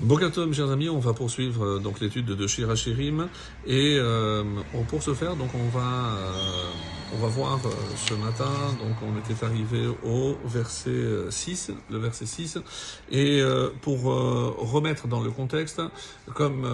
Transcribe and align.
Bokatom, 0.00 0.54
chers 0.54 0.70
amis, 0.70 0.88
on 0.88 1.00
va 1.00 1.12
poursuivre 1.12 1.64
euh, 1.64 1.78
donc 1.80 1.98
l'étude 1.98 2.26
de 2.26 2.46
Shirachirim 2.46 3.28
et 3.66 3.96
euh, 3.98 4.44
pour 4.88 5.02
ce 5.02 5.12
faire, 5.12 5.34
donc 5.34 5.50
on 5.54 5.76
va 5.76 5.80
euh, 5.80 6.70
on 7.12 7.18
va 7.18 7.28
voir 7.28 7.58
euh, 7.64 7.70
ce 7.96 8.14
matin, 8.14 8.52
donc 8.78 8.96
on 9.02 9.18
était 9.18 9.44
arrivé 9.44 9.86
au 10.04 10.36
verset 10.44 10.90
6, 11.28 11.72
le 11.90 11.98
verset 11.98 12.26
6, 12.26 12.58
et 13.10 13.42
pour 13.82 14.04
remettre 14.04 15.08
dans 15.08 15.20
le 15.20 15.30
contexte, 15.30 15.82
comme 16.34 16.64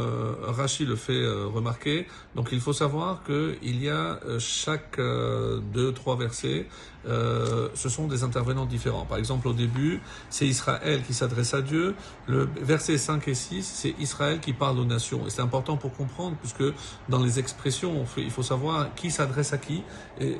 Rachi 0.42 0.84
le 0.84 0.96
fait 0.96 1.26
remarquer, 1.26 2.06
donc 2.34 2.50
il 2.52 2.60
faut 2.60 2.72
savoir 2.72 3.22
que 3.22 3.56
il 3.62 3.82
y 3.82 3.88
a 3.88 4.18
chaque 4.38 4.98
deux 4.98 5.92
trois 5.94 6.16
versets, 6.16 6.66
ce 7.06 7.88
sont 7.88 8.06
des 8.06 8.22
intervenants 8.22 8.66
différents. 8.66 9.04
Par 9.04 9.18
exemple, 9.18 9.48
au 9.48 9.52
début, 9.52 10.00
c'est 10.30 10.46
Israël 10.46 11.02
qui 11.06 11.14
s'adresse 11.14 11.54
à 11.54 11.62
Dieu. 11.62 11.94
Le 12.26 12.48
verset 12.60 12.98
5 12.98 13.14
5 13.14 13.28
et 13.28 13.34
6, 13.34 13.62
c'est 13.62 13.94
Israël 14.00 14.40
qui 14.40 14.52
parle 14.52 14.78
aux 14.78 14.84
nations. 14.84 15.26
Et 15.26 15.30
c'est 15.30 15.42
important 15.42 15.76
pour 15.76 15.92
comprendre, 15.92 16.36
puisque 16.36 16.64
dans 17.08 17.22
les 17.22 17.38
expressions, 17.38 18.04
il 18.16 18.30
faut 18.30 18.42
savoir 18.42 18.94
qui 18.94 19.10
s'adresse 19.10 19.52
à 19.52 19.58
qui. 19.58 19.82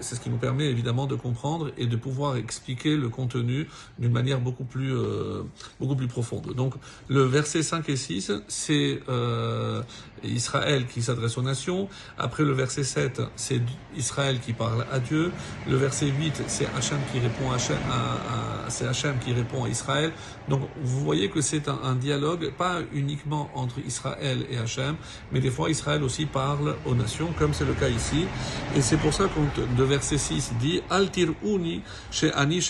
C'est 0.00 0.14
ce 0.16 0.20
qui 0.20 0.30
nous 0.30 0.36
permet 0.36 0.66
évidemment 0.66 1.06
de 1.06 1.14
comprendre 1.14 1.70
et 1.78 1.86
de 1.86 1.96
pouvoir 1.96 2.36
expliquer 2.36 2.96
le 2.96 3.08
contenu 3.08 3.68
d'une 3.98 4.12
manière 4.12 4.40
beaucoup 4.40 4.64
plus, 4.64 4.94
euh, 4.94 5.42
beaucoup 5.80 5.96
plus 5.96 6.08
profonde. 6.08 6.54
Donc 6.54 6.74
le 7.08 7.22
verset 7.22 7.62
5 7.62 7.88
et 7.88 7.96
6, 7.96 8.32
c'est 8.48 9.00
euh, 9.08 9.82
Israël 10.22 10.86
qui 10.86 11.02
s'adresse 11.02 11.38
aux 11.38 11.42
nations. 11.42 11.88
Après 12.18 12.44
le 12.44 12.52
verset 12.52 12.84
7, 12.84 13.22
c'est 13.36 13.60
Israël 13.96 14.40
qui 14.40 14.52
parle 14.52 14.86
à 14.92 14.98
Dieu. 14.98 15.32
Le 15.68 15.76
verset 15.76 16.06
8, 16.06 16.42
c'est 16.46 16.66
Hachem 16.76 16.98
qui 17.12 17.18
répond 17.20 17.50
à, 17.50 17.56
à, 17.56 18.70
c'est 18.70 18.86
Hachem 18.86 19.18
qui 19.18 19.32
répond 19.32 19.64
à 19.64 19.68
Israël. 19.68 20.12
Donc 20.48 20.62
vous 20.82 21.00
voyez 21.00 21.30
que 21.30 21.40
c'est 21.40 21.68
un, 21.68 21.78
un 21.82 21.94
dialogue, 21.94 22.52
pas 22.56 22.80
uniquement 22.92 23.50
entre 23.54 23.78
Israël 23.86 24.46
et 24.50 24.58
Hachem, 24.58 24.96
mais 25.32 25.40
des 25.40 25.50
fois 25.50 25.70
Israël 25.70 26.02
aussi 26.02 26.26
parle 26.26 26.76
aux 26.86 26.94
nations, 26.94 27.32
comme 27.38 27.54
c'est 27.54 27.64
le 27.64 27.74
cas 27.74 27.88
ici. 27.88 28.26
Et 28.76 28.82
c'est 28.82 28.96
pour 28.96 29.12
ça 29.12 29.24
qu'on, 29.28 29.44
de 29.76 29.82
verset 29.84 30.18
6 30.18 30.52
dit, 30.60 30.80
Altir 30.90 31.34
uni 31.44 31.82
chez 32.10 32.32
Ani 32.32 32.60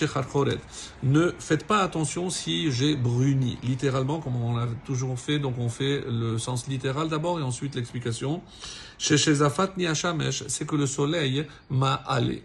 Ne 1.03 1.31
faites 1.39 1.65
pas 1.65 1.79
attention 1.79 2.29
si 2.29 2.71
j'ai 2.71 2.95
bruni. 2.95 3.57
Littéralement, 3.63 4.19
comme 4.19 4.35
on 4.35 4.57
l'a 4.57 4.67
toujours 4.85 5.17
fait, 5.19 5.39
donc 5.39 5.55
on 5.59 5.69
fait 5.69 6.03
le 6.07 6.37
sens 6.37 6.67
littéral 6.67 7.09
d'abord 7.09 7.39
et 7.39 7.43
ensuite 7.43 7.75
l'explication. 7.75 8.41
Chez 8.97 9.17
Zafat 9.17 9.73
ni 9.77 9.85
c'est 10.47 10.65
que 10.67 10.75
le 10.75 10.87
soleil 10.87 11.45
m'a 11.69 11.93
allé. 11.93 12.43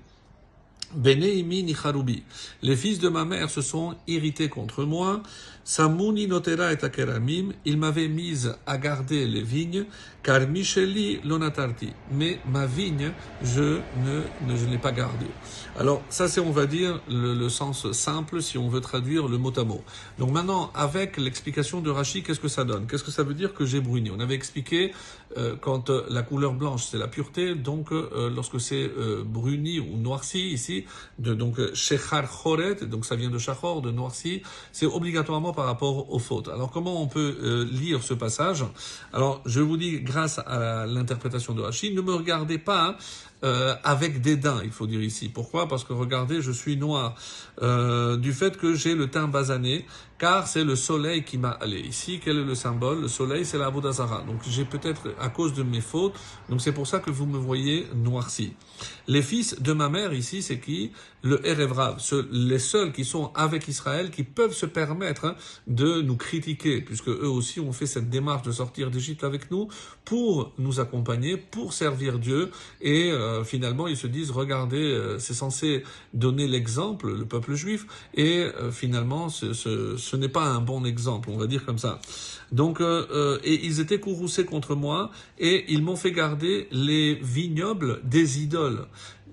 Beneimi 0.95 1.63
Nicharubi. 1.63 2.25
Les 2.63 2.75
fils 2.75 2.99
de 2.99 3.09
ma 3.09 3.25
mère 3.25 3.49
se 3.49 3.63
sont 3.63 3.95
irrités 4.09 4.49
contre 4.49 4.85
moi. 4.85 5.23
Samuni 5.63 6.27
notera 6.27 6.73
et 6.73 6.85
akeramim. 6.85 7.53
Il 7.65 7.77
m'avait 7.79 8.09
mise 8.09 8.57
à 8.67 8.77
garder 8.77 9.27
les 9.27 9.43
vignes, 9.43 9.87
car 10.23 10.47
Micheli 10.47 11.21
lonatarti. 11.25 11.93
Mais 12.13 12.39
ma 12.53 12.67
vigne, 12.67 13.13
je 13.43 13.81
ne, 14.05 14.57
je 14.57 14.67
l'ai 14.67 14.79
pas 14.79 14.93
gardée. 14.93 15.27
Alors, 15.79 16.03
ça 16.09 16.29
c'est, 16.29 16.41
on 16.41 16.51
va 16.51 16.67
dire, 16.67 17.01
le, 17.09 17.49
sens 17.49 17.91
simple 17.93 18.43
si 18.43 18.59
on 18.59 18.69
veut 18.69 18.81
traduire 18.81 19.29
le 19.29 19.39
mot 19.39 19.53
à 19.59 19.65
mot. 19.65 19.83
Donc 20.19 20.31
maintenant, 20.31 20.71
avec 20.75 21.17
l'explication 21.17 21.81
de 21.81 21.91
Rachi, 21.91 22.23
qu'est-ce 22.23 22.41
que 22.41 22.49
ça 22.49 22.65
donne? 22.65 22.87
Qu'est-ce 22.87 23.05
que 23.05 23.11
ça 23.11 23.23
veut 23.23 23.35
dire 23.35 23.55
que 23.55 23.65
j'ai 23.65 23.81
bruni? 23.81 24.11
On 24.11 24.21
avait 24.21 24.35
expliqué, 24.35 24.93
euh, 25.37 25.57
quand 25.61 25.91
euh, 25.91 26.05
la 26.09 26.23
couleur 26.23 26.53
blanche, 26.53 26.85
c'est 26.91 26.99
la 26.99 27.09
pureté, 27.09 27.55
donc, 27.55 27.93
euh, 27.93 28.31
lorsque 28.35 28.61
c'est 28.61 28.91
bruni 29.25 29.81
ou 29.81 29.97
noirci, 29.97 30.51
ici, 30.51 30.85
de 31.19 31.35
donc 31.35 31.59
Shechar 31.75 32.29
Choret, 32.29 32.87
donc 32.87 33.05
ça 33.05 33.17
vient 33.17 33.31
de 33.31 33.39
Shachor, 33.39 33.83
de 33.83 33.91
noirci, 33.91 34.43
c'est 34.73 34.87
obligatoirement 34.87 35.53
par 35.53 35.67
rapport 35.67 36.13
aux 36.13 36.19
fautes. 36.19 36.49
Alors 36.49 36.71
comment 36.71 37.03
on 37.03 37.07
peut 37.07 37.39
euh, 37.43 37.65
lire 37.71 38.03
ce 38.03 38.15
passage? 38.15 38.65
Alors 39.13 39.41
je 39.47 39.61
vous 39.61 39.77
dis, 39.77 40.01
grâce 40.11 40.41
à 40.41 40.87
l'interprétation 40.87 41.55
de 41.55 41.63
Hachi, 41.63 41.95
ne 41.95 42.01
me 42.01 42.15
regardez 42.15 42.59
pas 42.59 42.97
euh, 43.43 43.75
avec 43.85 44.21
dédain, 44.21 44.61
il 44.65 44.71
faut 44.71 44.87
dire 44.87 45.03
ici. 45.03 45.29
Pourquoi? 45.29 45.69
Parce 45.69 45.85
que 45.85 45.93
regardez, 45.93 46.43
je 46.43 46.53
suis 46.53 46.77
noir 46.77 47.15
euh, 47.63 48.17
du 48.17 48.33
fait 48.33 48.57
que 48.57 48.75
j'ai 48.75 48.95
le 48.95 49.09
teint 49.09 49.29
basané, 49.29 49.87
car 50.19 50.47
c'est 50.47 50.65
le 50.65 50.77
soleil 50.77 51.25
qui 51.25 51.39
m'a 51.39 51.51
allé. 51.51 51.81
Ici, 51.81 52.21
quel 52.23 52.37
est 52.37 52.45
le 52.45 52.55
symbole? 52.55 53.01
Le 53.01 53.09
soleil, 53.09 53.47
c'est 53.47 53.59
la 53.59 53.71
Vodazara. 53.71 54.23
Donc 54.27 54.41
j'ai 54.47 54.67
peut-être, 54.67 55.15
à 55.19 55.31
cause 55.31 55.55
de 55.55 55.63
mes 55.63 55.81
fautes, 55.81 56.15
donc 56.51 56.61
c'est 56.61 56.73
pour 56.73 56.87
ça 56.87 56.99
que 56.99 57.11
vous 57.11 57.27
me 57.27 57.39
voyez 57.39 57.87
noirci. 57.95 58.53
Les 59.09 59.23
fils 59.23 59.61
de 59.61 59.73
ma 59.73 59.89
mère 59.89 60.13
ici, 60.13 60.43
c'est 60.43 60.61
qui? 60.61 60.93
Le 61.23 61.47
Erevrav. 61.47 61.99
Les 62.31 62.59
seuls 62.59 62.93
qui 62.93 63.05
sont 63.05 63.33
avec 63.35 63.69
Israël, 63.69 64.11
qui 64.11 64.23
peuvent 64.23 64.55
se 64.55 64.67
permettre 64.67 65.25
hein, 65.25 65.37
de 65.67 66.03
nous 66.03 66.17
critiquer, 66.17 66.81
puisque 66.83 67.09
eux 67.09 67.29
aussi 67.29 67.61
ont 67.61 67.73
fait 67.73 67.87
cette 67.87 68.11
démarche 68.11 68.43
de 68.43 68.53
sortir 68.53 68.91
d'Égypte 68.91 69.25
avec 69.25 69.51
nous 69.51 69.69
pour 70.05 70.53
nous 70.59 70.81
accompagner, 70.81 71.37
pour 71.37 71.73
servir 71.73 72.19
Dieu 72.19 72.51
et 72.81 73.11
euh, 73.11 73.30
euh, 73.31 73.45
finalement, 73.45 73.87
ils 73.87 73.97
se 73.97 74.07
disent, 74.07 74.31
regardez, 74.31 74.79
euh, 74.79 75.19
c'est 75.19 75.35
censé 75.35 75.83
donner 76.15 76.47
l'exemple, 76.47 77.13
le 77.13 77.25
peuple 77.25 77.55
juif, 77.55 77.87
et 78.15 78.41
euh, 78.43 78.71
finalement, 78.71 79.29
ce, 79.29 80.17
n'est 80.17 80.29
pas 80.29 80.45
un 80.45 80.61
bon 80.61 80.85
exemple, 80.85 81.31
on 81.31 81.37
va 81.37 81.47
dire 81.47 81.65
comme 81.65 81.79
ça. 81.79 82.01
Donc, 82.53 82.81
et 82.81 83.65
ils 83.65 83.79
étaient 83.79 84.01
courroucés 84.01 84.45
contre 84.45 84.75
moi, 84.75 85.13
et 85.39 85.73
ils 85.73 85.83
m'ont 85.83 85.95
fait 85.95 86.11
garder 86.11 86.67
les 86.73 87.15
vignobles 87.15 88.01
des 88.03 88.43
idoles. 88.43 88.87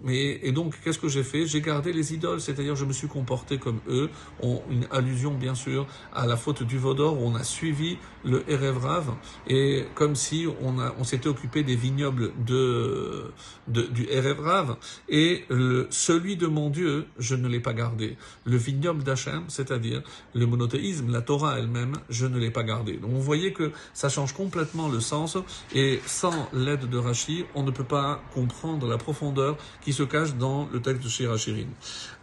Mais, 0.04 0.40
et 0.44 0.52
donc, 0.52 0.80
qu'est-ce 0.84 1.00
que 1.00 1.08
j'ai 1.08 1.24
fait? 1.24 1.46
J'ai 1.46 1.62
gardé 1.62 1.92
les 1.92 2.14
idoles, 2.14 2.40
c'est-à-dire 2.40 2.76
je 2.76 2.86
me 2.86 2.94
suis 2.94 3.08
comporté 3.08 3.58
comme 3.58 3.80
eux. 3.88 4.10
On, 4.42 4.62
une 4.70 4.88
allusion, 4.92 5.34
bien 5.34 5.56
sûr, 5.56 5.88
à 6.14 6.28
la 6.28 6.38
faute 6.38 6.64
du 6.64 6.78
Vaudor, 6.78 7.20
où 7.20 7.26
on 7.26 7.36
a 7.36 7.44
suivi 7.44 7.98
le 8.24 8.44
Erevrav, 8.50 9.16
et 9.48 9.86
comme 9.96 10.16
si 10.16 10.46
on, 10.62 10.76
on 11.00 11.04
s'était 11.04 11.30
occupé 11.30 11.64
des 11.64 11.76
vignobles 11.76 12.32
de, 12.46 13.32
de 13.68 13.84
du 13.84 14.06
Erevrav, 14.10 14.78
et 15.08 15.46
le, 15.50 15.88
celui 15.90 16.36
de 16.36 16.48
mon 16.48 16.70
Dieu, 16.70 17.06
je 17.18 17.36
ne 17.36 17.48
l'ai 17.48 17.60
pas 17.60 17.74
gardé. 17.74 18.18
Le 18.44 18.58
vignoble 18.58 19.04
d'Hachem, 19.04 19.46
c'est-à-dire 19.48 20.04
le 20.34 20.46
monothéisme, 20.46 21.12
la 21.12 21.22
Torah 21.22 21.58
elle-même, 21.58 21.94
je 22.10 22.26
ne 22.26 22.38
l'ai 22.38 22.52
pas 22.52 22.64
gardé. 22.64 22.98
Donc, 22.98 23.12
vous 23.12 23.22
voyez 23.22 23.54
que 23.54 23.72
ça 23.94 24.10
change 24.10 24.34
complètement 24.34 24.90
le 24.90 25.00
sens, 25.00 25.38
et 25.74 26.02
sans 26.06 26.50
l'aide 26.54 26.90
de 26.90 26.98
Rashi, 26.98 27.46
on 27.56 27.64
ne 27.64 27.72
peut 27.72 27.84
pas 27.84 28.22
comprendre 28.34 28.88
la 28.88 28.98
profondeur 28.98 29.58
se 29.94 30.04
cache 30.04 30.36
dans 30.36 30.68
le 30.72 30.82
texte 30.82 31.04
de 31.04 31.10
Shirachirim. 31.10 31.70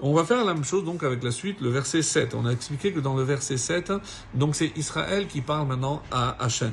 On 0.01 0.15
va 0.15 0.25
faire 0.25 0.45
la 0.45 0.55
même 0.55 0.65
chose 0.65 0.85
donc 0.85 1.03
avec 1.03 1.23
la 1.23 1.31
suite, 1.31 1.61
le 1.61 1.71
verset 1.71 2.03
7. 2.03 2.35
On 2.35 2.47
a 2.47 2.51
expliqué 2.51 2.93
que 2.93 3.01
dans 3.01 3.15
le 3.15 3.23
verset 3.23 3.57
7, 3.57 3.93
donc 4.35 4.55
c'est 4.55 4.77
Israël 4.77 5.27
qui 5.27 5.41
parle 5.41 5.69
maintenant 5.69 6.03
à 6.11 6.43
Hachem. 6.43 6.73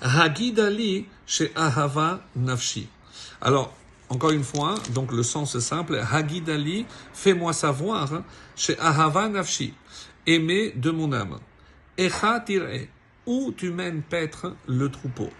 Hagidali 0.00 1.06
chez 1.26 1.52
Ahava 1.54 2.22
Nafshi. 2.34 2.88
Alors, 3.40 3.72
encore 4.08 4.32
une 4.32 4.44
fois, 4.44 4.74
donc 4.90 5.12
le 5.12 5.22
sens 5.22 5.54
est 5.54 5.60
simple. 5.60 5.96
Hagidali, 6.10 6.86
fais-moi 7.14 7.52
savoir 7.52 8.22
chez 8.56 8.78
Ahava 8.78 9.28
Nafshi, 9.28 9.72
aimé 10.26 10.72
de 10.76 10.90
mon 10.90 11.12
âme. 11.12 11.38
Echa 11.96 12.40
tire, 12.40 12.88
où 13.26 13.52
tu 13.56 13.70
mènes 13.70 14.02
paître 14.02 14.54
le 14.66 14.90
troupeau. 14.90 15.30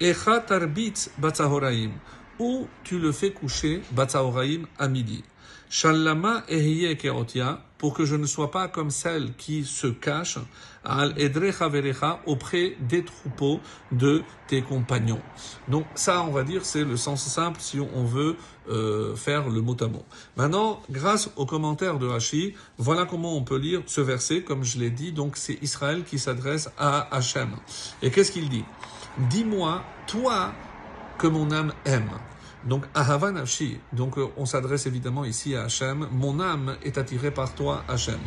Echa 0.00 0.40
tarbitz 0.40 1.10
batzahoraim, 1.18 1.90
ou 2.38 2.66
tu 2.84 2.98
le 2.98 3.12
fais 3.12 3.32
coucher, 3.32 3.82
Batsaoraim, 3.92 4.62
à 4.78 4.88
midi. 4.88 5.24
Shallama 5.72 6.44
ehiye 6.48 6.94
keotia, 6.98 7.64
pour 7.78 7.94
que 7.94 8.04
je 8.04 8.14
ne 8.14 8.26
sois 8.26 8.50
pas 8.50 8.68
comme 8.68 8.90
celle 8.90 9.32
qui 9.36 9.64
se 9.64 9.86
cache, 9.86 10.38
al 10.84 11.14
edrecha 11.18 11.66
verecha, 11.68 12.20
auprès 12.26 12.76
des 12.78 13.02
troupeaux 13.02 13.58
de 13.90 14.22
tes 14.48 14.60
compagnons. 14.60 15.22
Donc 15.68 15.86
ça, 15.94 16.22
on 16.24 16.30
va 16.30 16.44
dire, 16.44 16.66
c'est 16.66 16.84
le 16.84 16.98
sens 16.98 17.26
simple 17.26 17.58
si 17.60 17.80
on 17.80 18.04
veut 18.04 18.36
euh, 18.68 19.16
faire 19.16 19.48
le 19.48 19.62
mot 19.62 19.74
à 19.80 19.86
mot. 19.86 20.04
Maintenant, 20.36 20.82
grâce 20.90 21.30
au 21.36 21.46
commentaire 21.46 21.98
de 21.98 22.06
Hachi, 22.06 22.54
voilà 22.76 23.06
comment 23.06 23.34
on 23.34 23.42
peut 23.42 23.56
lire 23.58 23.80
ce 23.86 24.02
verset, 24.02 24.42
comme 24.42 24.64
je 24.64 24.78
l'ai 24.78 24.90
dit, 24.90 25.12
donc 25.12 25.38
c'est 25.38 25.58
Israël 25.62 26.04
qui 26.04 26.18
s'adresse 26.18 26.68
à 26.76 27.08
Hachem. 27.16 27.56
Et 28.02 28.10
qu'est-ce 28.10 28.30
qu'il 28.30 28.50
dit? 28.50 28.64
Dis-moi, 29.30 29.82
toi, 30.06 30.52
que 31.18 31.26
mon 31.26 31.50
âme 31.50 31.72
aime. 31.84 32.10
Donc, 32.64 32.84
Ahava 32.94 33.32
Nafshi. 33.32 33.78
Donc, 33.92 34.18
euh, 34.18 34.28
on 34.36 34.46
s'adresse 34.46 34.86
évidemment 34.86 35.24
ici 35.24 35.56
à 35.56 35.64
Hachem. 35.64 36.06
Mon 36.12 36.38
âme 36.40 36.76
est 36.84 36.96
attirée 36.96 37.32
par 37.32 37.54
toi, 37.54 37.82
Hachem. 37.88 38.20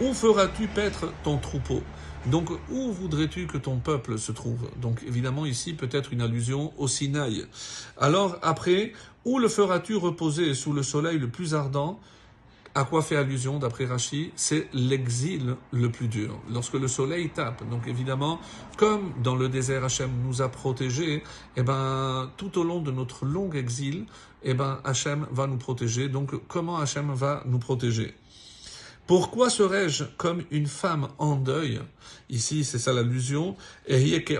Où 0.00 0.12
feras-tu 0.14 0.68
paître 0.68 1.12
ton 1.24 1.38
troupeau? 1.38 1.82
Donc, 2.26 2.50
où 2.70 2.92
voudrais-tu 2.92 3.46
que 3.46 3.58
ton 3.58 3.78
peuple 3.78 4.18
se 4.18 4.32
trouve? 4.32 4.70
Donc, 4.80 5.02
évidemment, 5.06 5.44
ici, 5.44 5.74
peut-être 5.74 6.12
une 6.12 6.22
allusion 6.22 6.72
au 6.78 6.88
Sinaï. 6.88 7.44
Alors, 7.98 8.38
après, 8.42 8.92
où 9.24 9.38
le 9.38 9.48
feras-tu 9.48 9.96
reposer 9.96 10.54
sous 10.54 10.72
le 10.72 10.82
soleil 10.82 11.18
le 11.18 11.28
plus 11.28 11.54
ardent? 11.54 11.98
À 12.74 12.84
quoi 12.84 13.02
fait 13.02 13.16
allusion, 13.16 13.58
d'après 13.58 13.84
Rachi 13.86 14.32
C'est 14.34 14.68
l'exil 14.72 15.54
le 15.70 15.90
plus 15.90 16.08
dur, 16.08 16.40
lorsque 16.50 16.74
le 16.74 16.88
soleil 16.88 17.30
tape. 17.30 17.68
Donc 17.70 17.86
évidemment, 17.86 18.40
comme 18.76 19.12
dans 19.22 19.36
le 19.36 19.48
désert 19.48 19.84
Hachem 19.84 20.10
nous 20.26 20.42
a 20.42 20.48
protégés, 20.48 21.22
eh 21.56 21.62
ben, 21.62 22.30
tout 22.36 22.58
au 22.58 22.64
long 22.64 22.80
de 22.80 22.90
notre 22.90 23.26
long 23.26 23.52
exil, 23.52 24.06
eh 24.42 24.54
ben, 24.54 24.80
Hachem 24.82 25.26
va 25.30 25.46
nous 25.46 25.56
protéger. 25.56 26.08
Donc 26.08 26.32
comment 26.48 26.78
Hachem 26.78 27.12
va 27.12 27.44
nous 27.46 27.60
protéger? 27.60 28.14
Pourquoi 29.06 29.50
serais-je 29.50 30.04
comme 30.16 30.42
une 30.50 30.66
femme 30.66 31.08
en 31.18 31.36
deuil? 31.36 31.80
Ici, 32.30 32.64
c'est 32.64 32.78
ça 32.78 32.92
l'allusion. 32.92 33.54
Erieke 33.86 34.38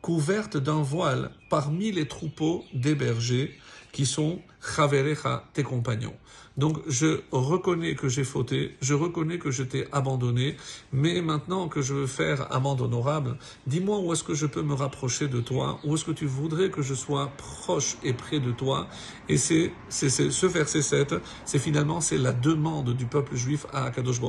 couverte 0.00 0.56
d'un 0.56 0.80
voile 0.82 1.30
parmi 1.50 1.92
les 1.92 2.08
troupeaux 2.08 2.64
des 2.72 2.94
bergers 2.94 3.54
qui 3.96 4.04
sont 4.04 4.40
Chaverecha, 4.60 5.44
tes 5.54 5.62
compagnons. 5.62 6.12
Donc 6.58 6.78
je 6.86 7.20
reconnais 7.30 7.94
que 7.94 8.08
j'ai 8.08 8.24
fauté, 8.24 8.76
je 8.82 8.94
reconnais 8.94 9.38
que 9.38 9.50
je 9.50 9.62
t'ai 9.62 9.86
abandonné, 9.92 10.56
mais 10.92 11.22
maintenant 11.22 11.68
que 11.68 11.80
je 11.82 11.94
veux 11.94 12.06
faire 12.06 12.52
amende 12.52 12.80
honorable, 12.80 13.38
dis-moi 13.66 13.98
où 14.00 14.12
est-ce 14.12 14.24
que 14.24 14.34
je 14.34 14.46
peux 14.46 14.62
me 14.62 14.74
rapprocher 14.74 15.28
de 15.28 15.40
toi, 15.40 15.78
où 15.84 15.94
est-ce 15.94 16.04
que 16.04 16.12
tu 16.12 16.26
voudrais 16.26 16.70
que 16.70 16.82
je 16.82 16.94
sois 16.94 17.30
proche 17.36 17.96
et 18.02 18.12
près 18.12 18.40
de 18.40 18.52
toi. 18.52 18.86
Et 19.28 19.38
c'est 19.38 19.72
ce 19.88 20.46
verset 20.46 20.82
7, 20.82 21.14
c'est 21.44 21.58
finalement 21.58 22.00
c'est 22.00 22.18
la 22.18 22.32
demande 22.32 22.94
du 22.94 23.06
peuple 23.06 23.34
juif 23.36 23.66
à 23.72 23.84
Akadosh 23.84 24.20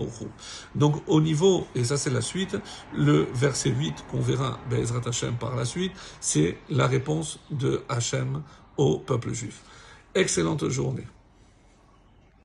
Donc 0.75 1.01
au 1.07 1.19
niveau, 1.19 1.67
et 1.75 1.83
ça 1.83 1.97
c'est 1.97 2.11
la 2.11 2.21
suite, 2.21 2.57
le 2.93 3.27
verset 3.33 3.71
8 3.71 4.05
qu'on 4.11 4.21
verra 4.21 4.59
Be'ezrat 4.69 5.01
Hashem 5.05 5.35
par 5.35 5.55
la 5.55 5.65
suite, 5.65 5.91
c'est 6.21 6.57
la 6.69 6.87
réponse 6.87 7.39
de 7.51 7.83
Hashem 7.89 8.43
au 8.77 8.99
peuple 8.99 9.33
juif. 9.33 9.61
Excellente 10.15 10.67
journée. 10.69 11.05